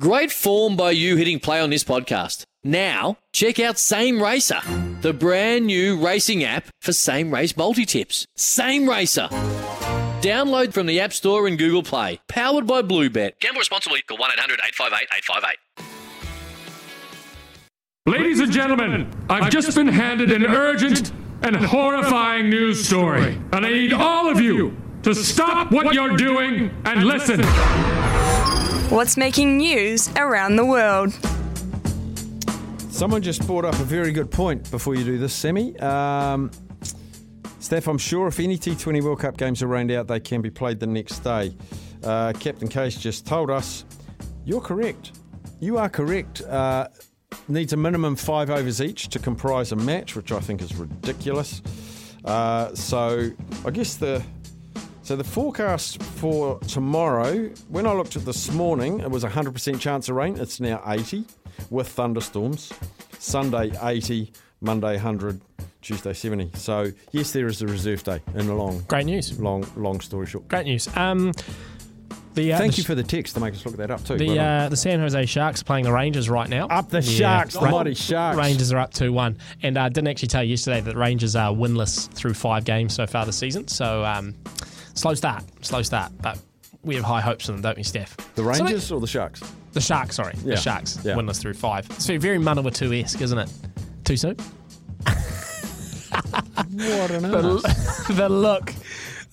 [0.00, 2.44] Great form by you hitting play on this podcast.
[2.64, 4.62] Now, check out Same Racer,
[5.02, 8.24] the brand new racing app for same race multi tips.
[8.34, 9.28] Same Racer.
[10.22, 12.18] Download from the App Store and Google Play.
[12.28, 13.32] Powered by Bluebet.
[13.40, 14.00] Gamble responsibly.
[14.00, 15.86] Call 1 800 858 858.
[18.06, 21.12] Ladies and gentlemen, I've just been handed an urgent
[21.42, 26.70] and horrifying news story, and I need all of you to stop what you're doing
[26.86, 27.42] and listen.
[28.90, 31.12] What's making news around the world?
[32.92, 35.78] Someone just brought up a very good point before you do this, Semi.
[35.78, 36.50] Um,
[37.60, 40.50] Steph, I'm sure if any T20 World Cup games are rained out, they can be
[40.50, 41.56] played the next day.
[42.02, 43.84] Uh, Captain Case just told us
[44.44, 45.12] you're correct.
[45.60, 46.42] You are correct.
[46.42, 46.88] Uh,
[47.46, 51.62] needs a minimum five overs each to comprise a match, which I think is ridiculous.
[52.24, 53.30] Uh, so
[53.64, 54.20] I guess the
[55.10, 60.08] so the forecast for tomorrow, when I looked at this morning, it was 100% chance
[60.08, 60.38] of rain.
[60.38, 61.24] It's now 80
[61.68, 62.72] with thunderstorms.
[63.18, 65.40] Sunday 80, Monday 100,
[65.82, 66.52] Tuesday 70.
[66.54, 69.36] So yes, there is a reserve day in a long, Great news.
[69.40, 70.46] long, long story short.
[70.46, 70.86] Great news.
[70.96, 71.32] Um,
[72.34, 74.16] the uh, Thank the, you for the text to make us look that up too.
[74.16, 76.68] the Well uh, the San Jose Sharks are playing the Rangers right now.
[76.68, 77.40] Up the Yeah.
[77.40, 78.38] Sharks, the mighty Sharks.
[78.38, 81.00] Rangers are up two one, and I uh, didn't actually tell you yesterday that the
[81.00, 83.66] Rangers are winless through five games so far this season.
[83.66, 84.36] So um,
[85.00, 86.38] slow start, slow start, but
[86.82, 88.16] we have high hopes for them, don't we, Steph?
[88.34, 89.42] the So Rangers or the Sharks?
[89.72, 90.54] the Sharks, sorry, Yeah.
[90.54, 91.14] the Sharks Yeah.
[91.14, 91.86] winless through five.
[91.90, 93.50] It's very Manawatu esque, isn't it?
[94.04, 94.36] Too soon.
[96.72, 98.74] What an The, the look.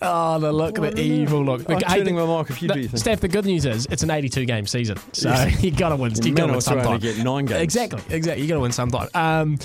[0.01, 1.65] Oh, the look, the evil look.
[1.65, 2.89] The, I'm turning my mic if you the- do you.
[2.89, 5.63] Steph, the good news is it's an 82 game season, so Yes.
[5.63, 6.13] you got to win.
[6.23, 6.99] You got to win sometime.
[6.99, 7.61] get nine games.
[7.61, 8.43] Exactly, exactly.
[8.43, 9.09] You got to win sometime.
[9.15, 9.57] Um,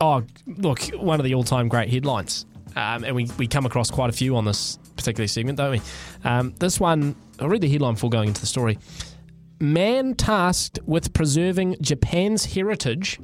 [0.00, 4.10] oh, look, one of the all-time great headlines, um, and we we come across quite
[4.10, 5.80] a few on this particular segment, don't we?
[6.24, 8.78] Um, this one, I'll read the headline before going into the story.
[9.60, 13.18] Man tasked with preserving Japan's heritage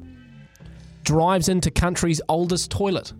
[1.03, 3.13] drives into country's oldest toilet.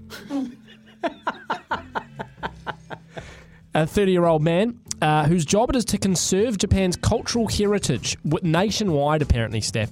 [3.73, 8.17] a 30 year old man uh, whose job it is to conserve Japan's cultural heritage
[8.23, 9.89] wi- nationwide, apparently, Steph,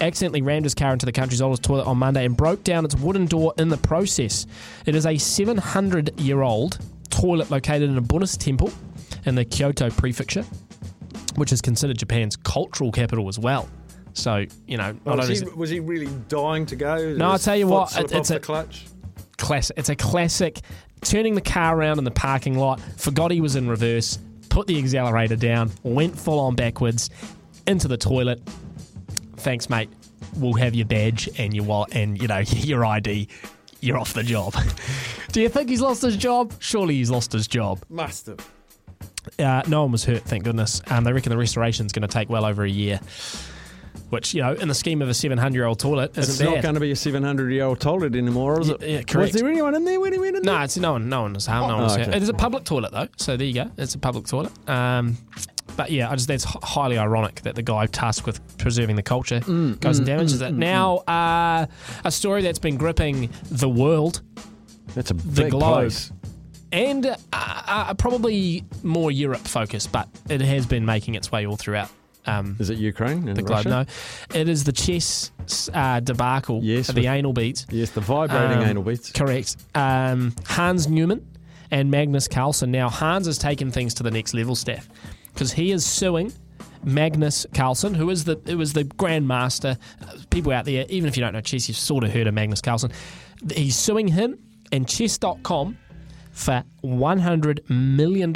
[0.00, 2.94] accidentally rammed his car into the country's oldest toilet on Monday and broke down its
[2.96, 4.46] wooden door in the process.
[4.86, 6.78] It is a 700 year old
[7.10, 8.72] toilet located in a Buddhist temple
[9.26, 10.44] in the Kyoto prefecture,
[11.36, 13.68] which is considered Japan's cultural capital as well.
[14.12, 16.96] So, you know, Oh, was, only he, was he really dying to go?
[16.98, 18.86] Did No, I'll tell you what, it- it's a- clutch.
[19.38, 19.78] classic.
[19.78, 20.60] It's a classic.
[21.02, 24.18] Turning the car around in the parking lot, forgot he was in reverse,
[24.50, 27.08] put the accelerator down, went full on backwards
[27.66, 28.40] into the toilet.
[29.40, 29.88] Thanks, mate.
[30.36, 33.28] We'll have your badge and your wallet and you know your ID.
[33.80, 34.54] You're off the job.
[35.32, 36.52] Do you think he's lost his job?
[36.58, 37.82] Surely he's lost his job.
[37.88, 38.46] Must have.
[39.38, 40.82] Uh, no one was hurt, thank goodness.
[40.88, 43.00] Um, they reckon the restoration's going to take well over a year,
[44.10, 46.54] which you know, in the scheme of a 700 year old toilet, isn't It's bad.
[46.56, 48.80] not going to be a 700 year old toilet anymore, is it?
[48.82, 49.32] Yeah, yeah, correct.
[49.32, 50.64] Was there anyone in there when he went in No, there?
[50.64, 51.08] it's no one.
[51.08, 51.68] No one was harmed.
[51.68, 52.04] No one Oh, was okay.
[52.06, 52.14] hurt.
[52.16, 53.70] It is a public toilet though, so there you go.
[53.78, 54.52] It's a public toilet.
[54.68, 55.16] Um,
[55.80, 59.40] but yeah, I just that's highly ironic that the guy tasked with preserving the culture
[59.40, 60.52] Mm, goes and damages it.
[60.52, 61.66] now, uh,
[62.04, 64.20] a story that's been gripping the world
[64.94, 65.62] That's a the big globe.
[65.84, 66.12] place.
[66.72, 71.56] and uh, uh, probably more Europe focused, but it has been making its way all
[71.56, 71.88] throughout.
[72.26, 73.86] Um, Is it Ukraine and the globe, Russia?
[74.34, 75.30] no, it is the chess
[75.72, 76.60] uh, debacle.
[76.62, 77.66] Yes, the with- anal beads.
[77.70, 79.10] Yes, the vibrating Um, anal beads.
[79.12, 79.56] Correct.
[79.74, 81.22] Um, Hans Niemann
[81.70, 82.70] and Magnus Carlsen.
[82.70, 84.86] Now, Hans has taken things to the next level, Steph,
[85.40, 86.30] because he is suing
[86.84, 89.78] Magnus Carlsen, who is the who is the grandmaster.
[90.28, 92.60] People out there, even if you don't know chess, you've sort of heard of Magnus
[92.60, 92.92] Carlsen.
[93.54, 94.38] He's suing him
[94.70, 95.78] and Chess.com
[96.30, 98.34] for $100 million.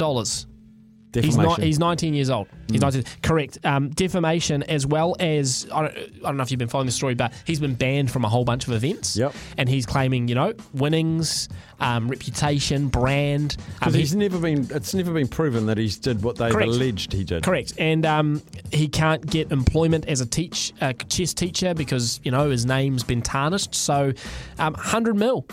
[1.23, 1.61] He's not.
[1.61, 2.47] He's 19 years old.
[2.67, 3.03] He's 19.
[3.21, 3.59] Correct.
[3.63, 6.91] Um, defamation, as well as I don't, I don't know if you've been following the
[6.91, 9.15] story, but he's been banned from a whole bunch of events.
[9.15, 9.33] Yep.
[9.57, 13.57] And he's claiming, you know, winnings, um, reputation, brand.
[13.59, 14.67] Um, Because he's never been.
[14.71, 16.69] It's never been proven that he's did what they've Correct.
[16.69, 17.43] alleged he did.
[17.43, 18.41] Correct, and um,
[18.71, 23.03] he can't get employment as a teach a chess teacher because you know his name's
[23.03, 23.75] been tarnished.
[23.75, 24.13] So,
[24.59, 25.45] um, hundred mil.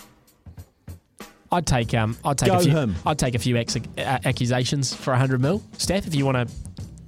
[1.52, 2.70] I'd take um, I'd take Go a few.
[2.72, 2.96] him.
[3.06, 5.62] I'd take a few ex- uh, accusations for hundred mil.
[5.76, 6.54] Steph, if you want to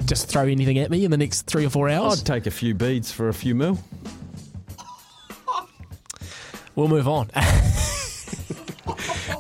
[0.05, 2.21] just throw anything at me in the next three or four hours?
[2.21, 3.79] I'd take a few beads for a few mil.
[6.77, 7.31] We'll move on.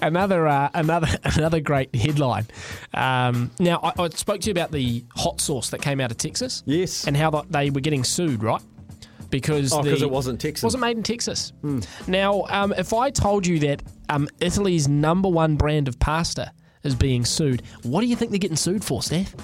[0.03, 2.47] another uh, another another great headline.
[2.93, 6.17] Um, now, I, I spoke to you about the hot sauce that came out of
[6.17, 6.63] Texas.
[6.65, 7.07] Yes.
[7.07, 8.63] and how they were getting sued, right?
[9.41, 10.65] Because Oh, the- it wasn't Texan.
[10.65, 11.53] Wasn't made in Texas.
[12.07, 16.53] Now, um, if I told you that um, Italy's number one brand of pasta
[16.85, 19.35] is being sued, what do you think they're getting sued for, Steph?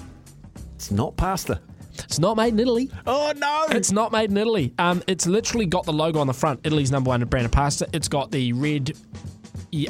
[0.76, 1.60] It's not pasta.
[2.04, 2.88] It's not made in Italy.
[3.04, 3.64] Oh no!
[3.76, 4.72] It's not made in Italy.
[4.78, 6.60] Um, it's literally got the logo on the front.
[6.62, 7.88] Italy's number one brand of pasta.
[7.92, 8.92] It's got the red,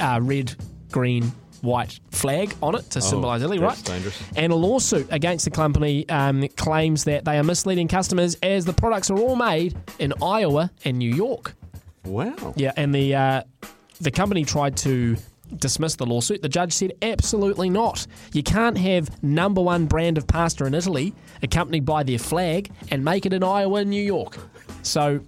[0.01, 0.55] uh, red,
[0.91, 1.31] green,
[1.63, 3.85] white flag on it to symbolise Italy, Oh, right?
[3.85, 4.23] dangerous.
[4.37, 8.73] And a lawsuit against the company um, claims that they are misleading customers as the
[8.73, 11.55] products are all made in Iowa and New York.
[12.05, 12.55] wow.
[12.57, 13.43] Yeah, and the uh,
[14.01, 15.17] the company tried to
[15.57, 16.41] dismiss the lawsuit.
[16.43, 18.07] The judge said absolutely not.
[18.33, 21.13] You can't have number one brand of pasta in Italy
[21.43, 24.37] accompanied by their flag and make it in Iowa and New York.
[24.83, 25.21] So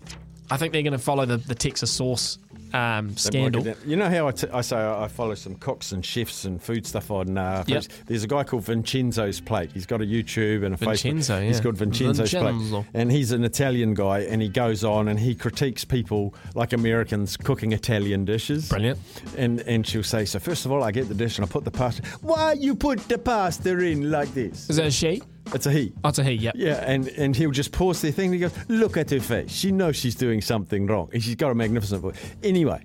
[0.50, 2.38] I think they're going to follow the, the Texas sauce
[2.72, 3.74] um, scandal.
[3.86, 6.86] You know how I, t- I say I follow some cooks and chefs and food
[6.86, 7.38] stuff on.
[7.38, 7.84] Uh, Yep.
[8.06, 9.70] There's a guy called Vincenzo's Plate.
[9.72, 11.46] He's got a YouTube and a Vincenzo, Facebook.
[11.46, 11.62] He's yeah.
[11.62, 12.82] called Vincenzo's Vincenzo.
[12.82, 14.20] Plate, and he's an Italian guy.
[14.20, 18.68] And he goes on and he critiques people like Americans cooking Italian dishes.
[18.68, 18.98] Brilliant.
[19.36, 21.64] And and she'll say, so first of all, I get the dish and I put
[21.64, 22.02] the pasta.
[22.20, 24.68] Why you put the pasta in like this?
[24.68, 25.22] Is that a she?
[25.54, 25.92] It's a he.
[26.02, 26.54] Oh, it's a he, yep.
[26.56, 29.50] Yeah, and, and he'll just pause their thing and he goes, Look at her face.
[29.52, 31.10] She knows she's doing something wrong.
[31.12, 32.16] And she's got a magnificent voice.
[32.42, 32.82] Anyway,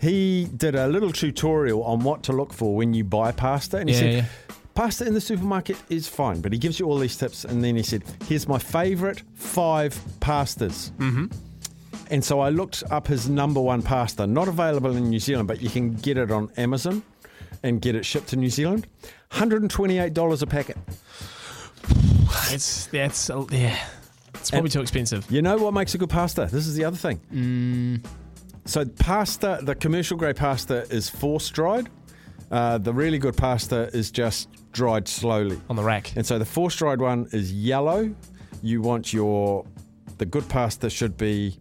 [0.00, 3.78] he did a little tutorial on what to look for when you buy pasta.
[3.78, 4.24] And he Yeah, said, yeah.
[4.74, 7.44] Pasta in the supermarket is fine, but he gives you all these tips.
[7.44, 10.90] And then he said, Here's my favourite five pastas.
[10.92, 11.26] Mm-hmm.
[12.10, 15.60] And so I looked up his number one pasta, not available in New Zealand, but
[15.60, 17.02] you can get it on Amazon
[17.62, 18.86] and get it shipped to New Zealand.
[19.32, 20.76] $128 a packet.
[22.50, 23.78] It's, that's, uh, yeah.
[24.34, 25.30] It's probably too expensive.
[25.30, 26.48] You know what makes a good pasta?
[26.50, 27.20] This is the other thing.
[27.32, 28.06] Mm.
[28.64, 31.88] So pasta, the commercial grade pasta is force dried.
[32.50, 35.60] Uh, the really good pasta is just dried slowly.
[35.68, 36.14] On the rack.
[36.16, 38.14] And so the force dried one is yellow.
[38.62, 39.64] You want your
[40.18, 41.58] the good pasta should be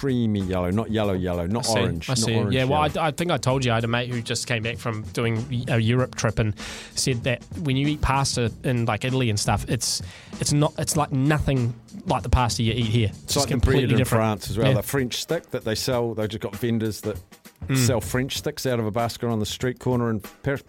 [0.00, 2.08] creamy yellow, not yellow yellow, not I see, orange.
[2.10, 2.34] I see.
[2.34, 2.80] orange yeah, well.
[2.82, 5.02] I, I think I told you I had a mate who just came back from
[5.12, 6.54] doing a Europe trip and
[6.94, 10.00] said that when you eat pasta in like Italy and stuff, it's
[10.40, 11.74] it's not it's like nothing
[12.06, 13.08] like the pasta you eat here.
[13.08, 14.20] It's, It's like completely bread in different.
[14.22, 14.68] France as well.
[14.68, 14.74] Yeah.
[14.74, 17.18] The French stick that they sell, they've just got vendors that
[17.66, 17.74] Hmm.
[17.76, 20.62] sell French sticks out of a basket on the street corner in Paris.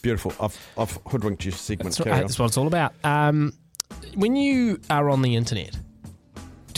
[0.00, 0.32] Beautiful.
[0.40, 1.90] I've, I've hoodwinked you segment.
[1.90, 2.20] That's, what- on.
[2.22, 2.94] that's what it's all about.
[3.04, 3.52] Um,
[4.14, 5.76] when you are on the internet,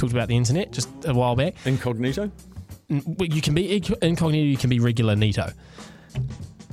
[0.02, 1.54] talked about the internet just a while back.
[1.64, 2.28] Incognito?
[2.88, 3.72] You can be
[4.02, 5.52] incognito, you can be regular nito.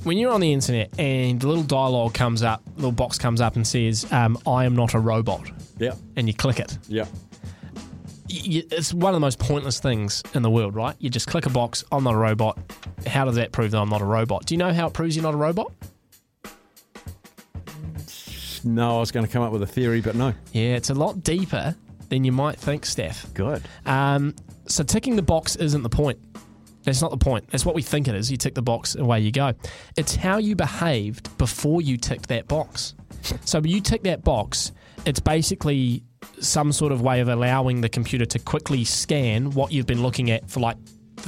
[0.02, 3.54] When you're on the internet and the little dialogue comes up, little box comes up
[3.54, 5.48] and says, um, "I am not a robot,"
[5.78, 5.92] Yeah.
[6.16, 6.76] and you click it.
[6.88, 7.04] Yeah.
[8.32, 10.94] it's one of the most pointless things in the world, right?
[11.00, 12.58] You just click a box, I'm not a robot.
[13.06, 14.46] How does that prove that I'm not a robot?
[14.46, 15.72] Do you know how it proves you're not a robot?
[18.64, 20.34] No, I was going to come up with a theory, but no.
[20.52, 21.74] Yeah, it's a lot deeper
[22.10, 23.32] than you might think, Steph.
[23.32, 23.62] Good.
[23.86, 24.34] Um,
[24.66, 26.18] so ticking the box isn't the point.
[26.84, 27.48] That's not the point.
[27.50, 28.30] That's what we think it is.
[28.30, 29.52] You tick the box, away you go.
[29.96, 32.94] It's how you behaved before you ticked that box.
[33.44, 34.72] So you tick that box,
[35.04, 36.02] it's basically
[36.40, 40.30] some sort of way of allowing the computer to quickly scan what you've been looking
[40.30, 40.76] at for like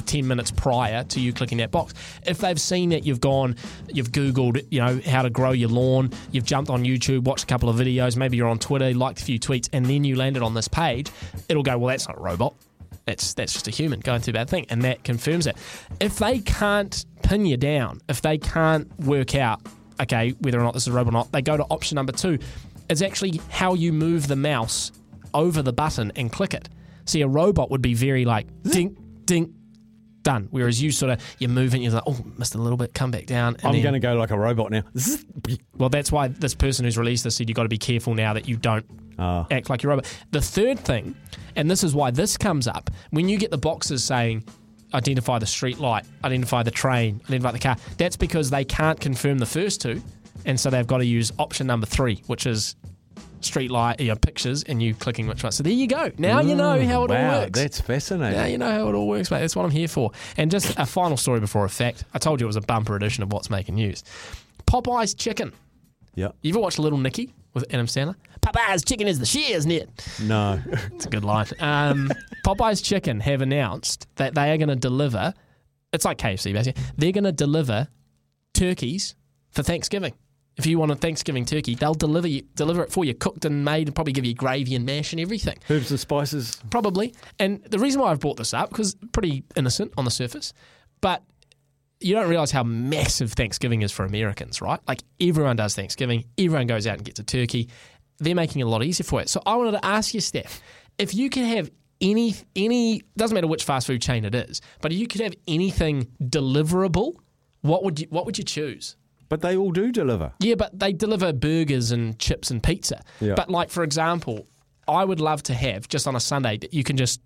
[0.01, 1.93] 10 minutes prior to you clicking that box.
[2.25, 3.55] If they've seen it, you've gone,
[3.87, 7.47] you've Googled, you know, how to grow your lawn, you've jumped on YouTube, watched a
[7.47, 10.41] couple of videos, maybe you're on Twitter, liked a few tweets, and then you landed
[10.41, 11.11] on this page,
[11.49, 12.55] it'll go, well, that's not a robot.
[13.05, 15.57] That's that's just a human going through a bad thing, and that confirms it.
[15.99, 19.61] If they can't pin you down, if they can't work out,
[20.01, 22.13] okay, whether or not this is a robot or not, they go to option number
[22.13, 22.39] two.
[22.89, 24.91] It's actually how you move the mouse
[25.33, 26.69] over the button and click it.
[27.05, 29.51] See, a robot would be very like dink, dink,
[30.23, 30.47] done.
[30.51, 32.93] Whereas you sort of you move it, and you're like, oh, missed a little bit,
[32.93, 33.55] come back down.
[33.63, 34.83] And I'm going to go like a robot now.
[35.77, 38.33] well, that's why this person who's released this said you've got to be careful now
[38.33, 38.85] that you don't
[39.19, 39.45] Ah.
[39.51, 40.11] act like you're a robot.
[40.31, 41.15] The third thing,
[41.55, 44.43] and this is why this comes up, when you get the boxes saying
[44.95, 49.37] identify the street light, identify the train, identify the car, that's because they can't confirm
[49.37, 50.01] the first two.
[50.45, 52.75] And so they've got to use option number three, which is
[53.45, 55.51] street light, you know, pictures, and you clicking which one.
[55.51, 56.11] So there you go.
[56.17, 57.59] Now you know how it all wow, works.
[57.59, 58.39] that's fascinating.
[58.39, 59.39] Yeah, you know how it all works, mate.
[59.39, 60.11] That's what I'm here for.
[60.37, 62.05] And just a final story before effect.
[62.13, 64.03] I told you it was a bumper edition of What's Making News.
[64.65, 65.53] Popeye's Chicken.
[66.15, 66.29] Yeah.
[66.41, 68.15] You ever watched Little Nicky with Adam Sandler?
[68.41, 69.89] Popeye's Chicken is the shit, isn't it?
[70.21, 70.59] No.
[70.93, 71.47] It's a good line.
[71.59, 72.11] Um,
[72.45, 75.33] Popeye's Chicken have announced that they are going to deliver.
[75.91, 76.81] It's like KFC, basically.
[76.97, 77.87] They're going to deliver
[78.53, 79.15] turkeys
[79.51, 80.13] for Thanksgiving.
[80.57, 83.65] If you want a Thanksgiving turkey, they'll deliver you, deliver it for you, cooked and
[83.65, 85.57] made, and probably give you gravy and mash and everything.
[85.69, 86.61] Herbs and spices.
[86.69, 87.13] Probably.
[87.39, 90.53] And the reason why I've brought this up because pretty innocent on the surface,
[91.01, 91.23] but
[91.99, 94.79] you don't realize how massive Thanksgiving is for Americans, right?
[94.87, 97.69] Like everyone does Thanksgiving, everyone goes out and gets a turkey.
[98.19, 99.29] They're making it a lot easier for it.
[99.29, 100.61] So I wanted to ask you, Steph,
[100.97, 104.91] if you could have any any doesn't matter which fast food chain it is, but
[104.91, 107.15] if you could have anything deliverable,
[107.61, 108.97] what would you what would you choose?
[109.33, 110.31] But they all do deliver.
[110.39, 113.01] Yeah, but they deliver burgers and chips and pizza.
[113.19, 113.33] Yeah.
[113.35, 114.45] But like for example,
[114.87, 117.19] I would love to have just on a Sunday that you can just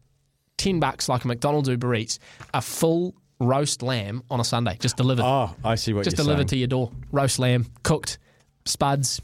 [0.57, 2.17] ten bucks like a McDonald's Uber Eats
[2.53, 6.23] a full roast lamb on a Sunday, just delivered, Oh, I see what just you're
[6.23, 6.47] delivered saying.
[6.47, 8.19] to your door, roast lamb, cooked,
[8.65, 9.21] spuds,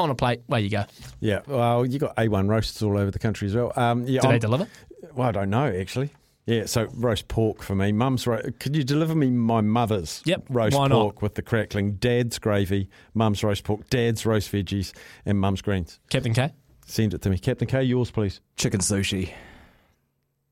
[0.00, 0.40] on a plate.
[0.46, 0.84] Where you go?
[1.20, 3.72] Yeah, well, you got A1 roasts all over the country as well.
[3.76, 4.66] Um, yeah, Do they I'm- deliver?
[5.14, 6.10] Well, I don't know actually.
[6.50, 7.92] Yeah, so roast pork for me.
[7.92, 11.00] Mum's ro- could you deliver me my mother's Yep, roast why not?
[11.00, 14.92] pork with the crackling, dad's gravy, mum's roast pork, dad's roast veggies,
[15.24, 16.00] and mum's greens.
[16.10, 16.52] Captain K.
[16.86, 17.84] Send it to me, Captain K.
[17.84, 18.40] Yours, please.
[18.56, 19.32] Chicken sushi.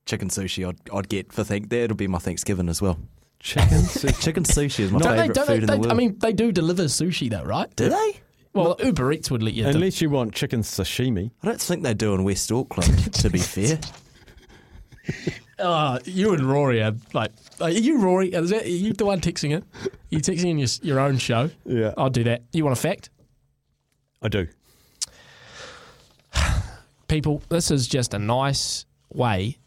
[0.07, 1.69] Chicken sushi, I'd, I'd get for thank.
[1.69, 2.99] That'll be my Thanksgiving as well.
[3.41, 3.79] Chicken.
[3.83, 4.17] soup.
[4.21, 5.23] Chicken sushi is my Don't they?
[5.23, 5.91] favourite Don't they, food in the world.
[5.93, 7.75] I mean, they do deliver sushi though, right?
[7.77, 8.21] do they?
[8.55, 9.65] Well, Uber Eats would let you.
[9.65, 11.31] do- Unless you want chicken sashimi.
[11.43, 13.13] I don't think they do in West Auckland.
[13.15, 13.79] to be fair,
[15.61, 18.29] Oh, you and Rory are like, are you Rory?
[18.33, 19.65] Is that are you the one texting it?
[20.09, 21.51] You texting in your, your own show?
[21.65, 21.95] Yeah.
[21.97, 22.43] I'll do that.
[22.53, 23.11] You want a fact?
[24.23, 24.47] I do.
[27.09, 29.59] People, this is just a nice way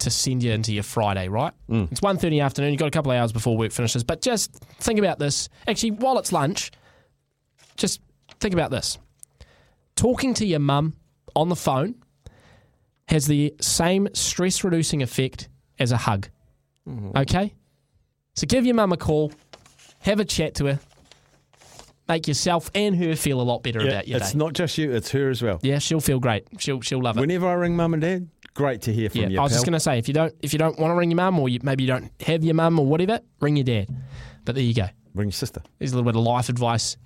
[0.00, 1.52] to send you into your Friday, right?
[1.70, 1.90] Mm.
[1.92, 2.72] It's 1.30 in the afternoon.
[2.72, 4.02] You've got a couple of hours before work finishes.
[4.02, 5.48] But just think about this.
[5.68, 6.72] Actually, while it's lunch,
[7.76, 8.00] just
[8.40, 8.98] think about this.
[9.94, 10.96] Talking to your mum
[11.36, 11.94] on the phone
[13.12, 16.28] has the same stress reducing effect as a hug.
[16.88, 17.16] Mm-hmm.
[17.16, 17.54] Okay?
[18.34, 19.32] So give your mum a call,
[20.00, 20.80] have a chat to her,
[22.08, 24.38] make yourself and her feel a lot better Yeah, about your it's day.
[24.38, 25.60] not just you; it's her as well.
[25.62, 26.46] yeah, she'll feel great.
[26.58, 27.20] She'll she'll love it.
[27.20, 29.38] Whenever I ring mum and dad, great to hear from yeah, you.
[29.38, 31.10] I was just going to say if you don't if you don't want to ring
[31.10, 33.88] your mum or you, maybe you don't have your mum or whatever, ring your dad.
[34.44, 34.88] But there you go.
[35.14, 35.62] ring your sister.
[35.78, 36.96] There's a little bit of life advice,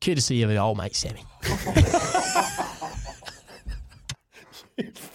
[0.00, 1.24] courtesy of the old mate Sammy.